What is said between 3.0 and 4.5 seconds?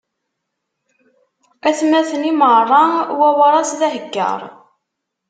wawras d uheggaṛ.